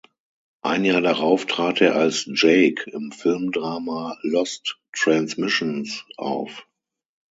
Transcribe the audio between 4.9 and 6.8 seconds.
Transmissions" auf.